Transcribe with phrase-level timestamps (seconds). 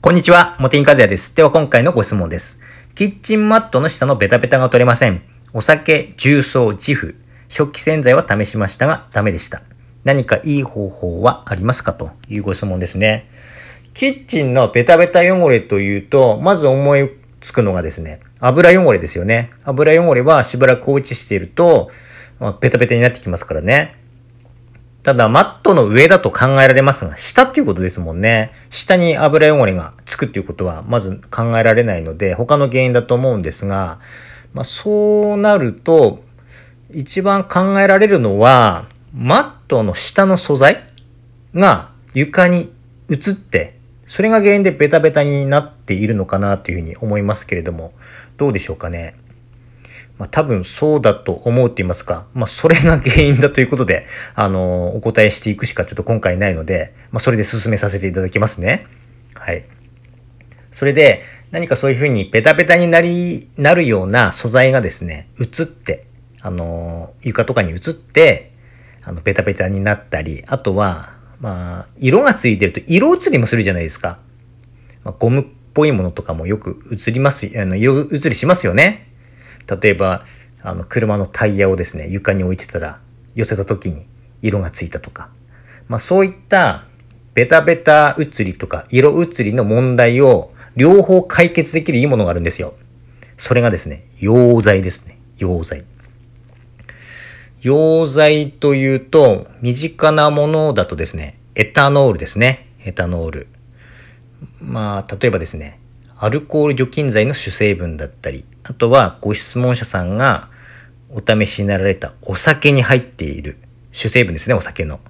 [0.00, 1.34] こんにちは、モテインカズヤです。
[1.34, 2.60] では今回のご質問です。
[2.94, 5.22] キッチンマットの下のベタベタが取れません。
[5.52, 7.16] お酒、重曹、自負、
[7.48, 9.60] 食器洗剤は試しましたがダメでした。
[10.04, 11.94] 何かいい方法はありますか？
[11.94, 13.28] というご質問ですね。
[13.92, 17.10] キッチンのベタベタ汚れというと、まず思い
[17.40, 19.50] つくのがですね、油汚れですよね。
[19.64, 21.90] 油汚れはしばらく放置していると、
[22.38, 23.96] まあ、ベタベタになってきますからね。
[25.08, 28.52] ただ、マットの上だと考えられますが、下っていうことですもんね。
[28.68, 34.00] 下に油汚れがつくっていうことは、まず考えられないので、他の原因だと思うんですが、
[34.52, 36.20] まあ、そうなると、
[36.92, 40.84] 一番考えられるのは、マットの下の素材
[41.54, 42.70] が床に
[43.08, 47.92] 移って、それが原因でベタベタになっているのかなというふうに思いますけれども、
[48.36, 49.16] どうでしょうかね。
[50.18, 58.84] まあ、多分そうだと思うって言いますか、まあ、それが原因だということで、あの、お答えしていくしかちょっと今回ないので、まあ、それで進めさせていただきますね。
[59.34, 59.64] はい。
[60.72, 66.06] それで、何かそういうふうにベタベタになり、なるような素材がですね、映って、
[66.40, 68.52] あの、床とかに映って、
[69.04, 74.18] あの、ベタベタになったり、あとは、まあ、色がついてると色移りもするじゃないですか。
[75.04, 75.44] まあ、ゴムっ
[75.74, 79.07] ぽいものとかもよく映ります、あの、色移りしますよね。
[79.68, 80.24] 例えば、
[80.62, 83.00] あの、車のタイヤをですね、床に置いてたら、
[83.34, 84.06] 寄せた時に
[84.42, 85.30] 色がついたとか。
[85.88, 86.84] まあそういった
[87.34, 92.74] ベタベタ移りとか色移りの問題を両方解決できるいいものがあるんですよ。
[93.36, 95.18] それがですね、溶剤ですね。
[95.38, 95.84] 溶剤。
[97.60, 102.68] 溶剤というと、身近なものだとですね、エタノールですね。
[102.84, 103.48] エタノール。
[104.60, 105.78] まあ、例えばですね、
[106.20, 110.48] アルコール除菌剤の主成分だったり、あとはご質問者さんが
[111.10, 113.56] お試しになられたお酒に入っている
[113.92, 115.00] 主成分ですね、お酒の。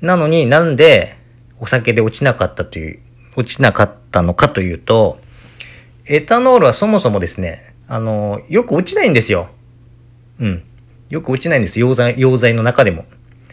[0.00, 1.16] なのになんで
[1.60, 3.00] お酒で落ちなかったという、
[3.36, 5.20] 落ちなかったのかというと、
[6.06, 9.50] エタノールはそもそもですね、あの、よく落ちないんですよ。
[10.40, 10.64] うん。
[11.10, 11.78] よく落ちないんです。
[11.78, 13.04] 溶剤、溶剤の中でも。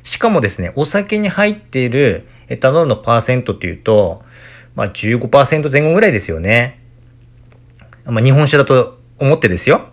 [0.04, 4.24] しかもですね、お酒に入っているエタノールのパーセントっていうと、
[4.80, 6.80] まあ15%前後ぐらいですよね。
[8.06, 9.90] まあ日本酒だと思ってですよ。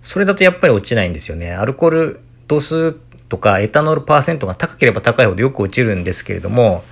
[0.00, 1.52] それだとやっぱり落ちないんですよね。
[1.52, 2.94] アルコール度数
[3.28, 6.82] とかエタノールパーセントが高ければ高いほどよく落ちるんですけれども、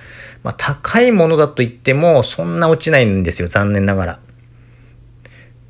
[0.43, 3.47] まあ高いものだと言ってもそんな落ちないんですよ。
[3.47, 4.19] 残念ながら。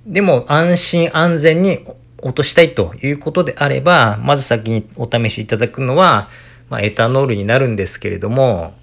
[0.05, 1.85] でも安心安全に
[2.21, 6.27] 落としたいということであれば、まず先にお試しいただくのは、
[6.69, 8.73] まあ、エタノールになるんですけれども、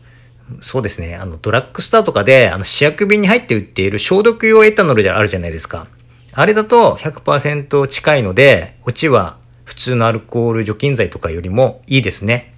[0.61, 1.17] そうですね。
[1.17, 5.87] あの、ドラッグストアとかで、あの、試薬瓶に入って売っている消毒用エタノールじゃあるじゃないですか。
[6.33, 12.55] あれだと100%近いので、落ちは普通のアルコール除菌剤とかよりもいいですね。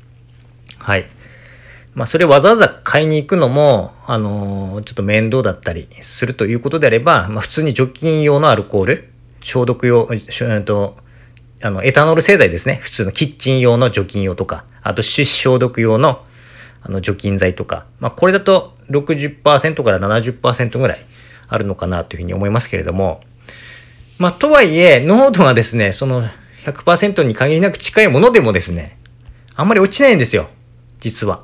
[0.78, 1.08] はい。
[1.94, 10.98] まあ、それわざわざ買いに行くのも、あのー、ちょっと面倒だったりするということであれば、まあ、普通に除菌用のアルコール、消毒用、えっと、
[11.62, 12.80] あの、エタノール製剤ですね。
[12.82, 16.24] 普通のキッチン用の除菌用とか、あと手指消毒用の
[16.82, 20.98] あの除菌剤とか、まあ、これだと60%から70%ぐらい
[21.48, 23.20] あるのかなというふうに思いますけれども、
[24.18, 26.22] まあ、とはいえ、濃度がですね、その
[26.64, 28.98] 100%に限りなく近いものでもですね、
[29.56, 30.48] あんまり落ちないんですよ。
[31.00, 31.42] 実は。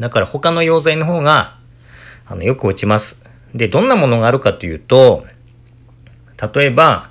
[0.00, 1.58] だから他の溶剤の方が、
[2.26, 3.22] あの、よく落ちます。
[3.54, 5.24] で、どんなものがあるかというと、
[6.54, 7.10] 例えば、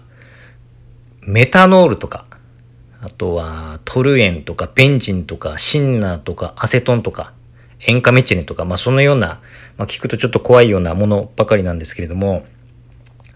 [1.22, 2.26] メタノールとか、
[3.06, 7.34] あとはトルエンとかベンジンとかシンナーとかアセトンとか
[7.88, 9.42] 塩化メチネとか、まあそのような、
[9.78, 12.44] まあ聞くとちょっと怖いようなものばかりなんですけれども、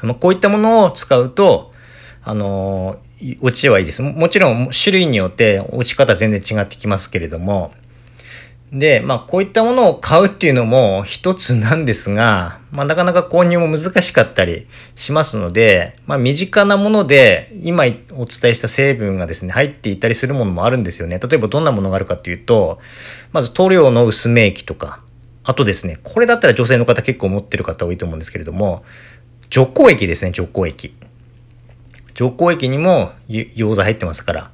[0.02, 1.72] まあこういったものを使うと、
[2.24, 4.02] あのー、落ちはいいです。
[4.02, 7.74] もちろん種類によって落ち方全然違ってきますけれども、
[8.72, 17.88] で、まあ、こういったものを買うっていうのも一つなんですが、まあ、なかなか購入も難しかったりしますので、まあ、身近なもので、今お
[18.25, 21.18] 伝えした成分がですね、入っていたりするものもあるんですよね。
[21.18, 22.79] 例えばどんなものがあるかっていうと、
[23.31, 25.02] まず塗料の薄め液とか、
[25.44, 28.84] あとですね、これだったら女性の方結構持ってる方多いと思うんですけれども、
[29.49, 30.94] 除光液ですね、除光液。
[32.14, 34.52] 除光液にも溶剤入ってますから、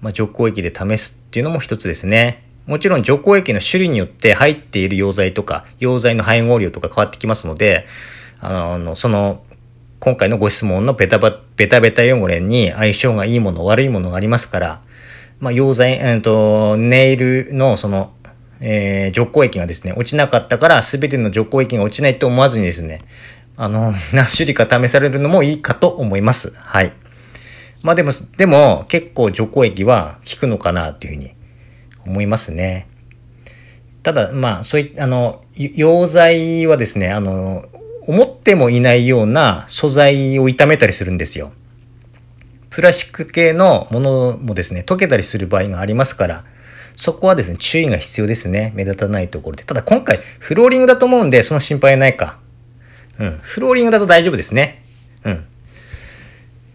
[0.00, 2.42] まあ、除光液で試すっていうのも一つですね。
[2.66, 7.86] もちろん除光液の種類によって入っている溶剤とか、溶剤の配合量とか変わってきますので、
[8.40, 9.44] あの、その、
[9.98, 14.82] 今回のご質問のベタバベタベタ汚れに相性がいいもの、悪いものがありますから、
[15.40, 18.12] まあ、溶剤、えっ、ー、と、ネイルのその、
[18.60, 23.00] えー、除光液がですね、落ちなかったから、すべての除光液が落ちないと思わずにですね、
[23.56, 26.52] あの、何種類か試されるのもいいかと思います。
[26.56, 26.92] はい。
[27.82, 31.34] まあでも、でも、結構除光液は効くのかなっていうふうに
[32.06, 32.88] 思いますね。
[34.02, 37.66] ただ、まあ、そういった、あの、溶剤はですね、あの、
[38.06, 41.52] 思ってもいないような素材を傷めたりするんですよ。
[42.70, 46.44] プラスチック系のものもですね、溶けたりする場合がありますから、
[46.96, 48.72] そこはですね、注意が必要ですね。
[48.74, 49.64] 目立たないところで。
[49.64, 52.38] ただ今回、フローリングだと思うんで、その心配ないか。
[53.18, 53.40] うん。
[53.42, 54.82] フローリングだと大丈夫ですね。
[55.24, 55.44] うん。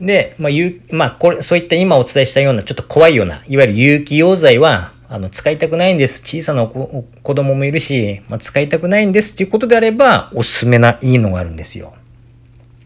[0.02, 6.22] で、まあ、ゆまあ、これ、そういった今お伝えしたようなちょっと怖いような、いわゆる有機溶剤は、あの、使いたくないんです。
[6.22, 11.94] 小さな子供もいるし、まあ、使いたくないんですっていうことであれば、おすすめないいのがあるんですよ。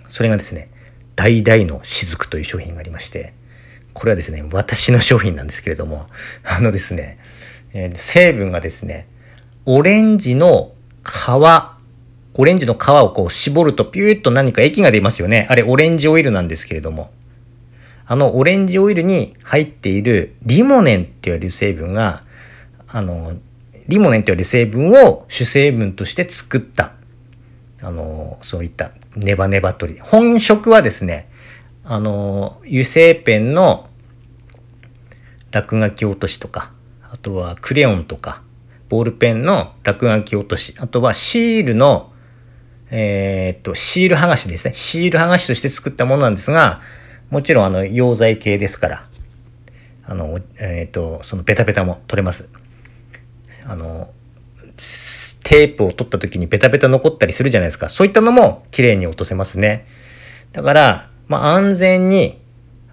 [0.07, 0.69] それがですね、
[1.15, 3.33] 大々の雫という商品がありまして、
[3.93, 6.05] これはですね、私の商品なんですけれども、
[6.43, 7.17] あのですね、
[7.73, 9.07] えー、成分がですね、
[9.65, 11.29] オレンジの皮、
[12.33, 15.47] オレンジの皮をこう絞るとピューッと何か液が出ますよね。
[15.49, 17.11] あれオレンジオイルなんですけれども、
[18.05, 22.23] あのオレンジオイルに入っているリモネンって言われる成分が、
[22.87, 23.33] あの、
[23.87, 26.93] リモネンって言われる成分を主成分として作った、
[27.81, 29.99] あの、そういったネバネバ取り。
[29.99, 31.29] 本職はですね、
[31.83, 33.89] あの、油性ペンの
[35.51, 36.73] 落書き落としとか、
[37.11, 38.41] あとはクレヨンとか、
[38.89, 42.11] ボールペンの落書き落とし、あとはシールの、
[42.89, 44.73] えー、っと、シール剥がしですね。
[44.73, 46.81] シール剥がしとして作ったものなんですが、
[47.31, 49.05] もちろんあの溶剤系ですから、
[50.05, 52.49] あの、えっ、ー、と、そのベタベタも取れます。
[53.65, 54.09] あの、
[55.43, 57.87] テープを取った時にベタベタ残ったりするじゃないですか。
[57.87, 59.87] そういったのも綺麗に落とせますね。
[60.51, 62.37] だから、まあ安全に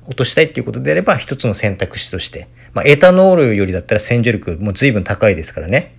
[0.06, 5.96] 落としたいっていうことであれば一つの選択肢として、まあエタノールよりだったら洗浄力も随分高いですからね。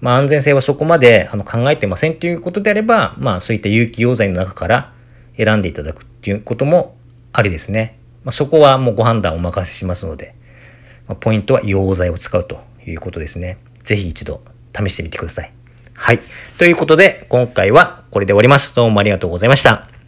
[0.00, 4.92] まあ安全性はそこまであの考えてませんっていうことであれば、まあそういった有機溶剤の中から
[5.36, 6.96] 選んでいただくっていうことも
[7.32, 7.98] ありですね。
[8.24, 10.34] まあ、そこはもうご判断お任せしますので、
[11.08, 13.58] まあ、ポイントは溶剤を使うということですね。
[13.82, 14.42] ぜひ一度
[14.76, 15.52] 試してみてください。
[15.94, 16.20] はい。
[16.58, 18.74] ということで、今回はこれで終わります。
[18.74, 19.99] どうもありがとうございました。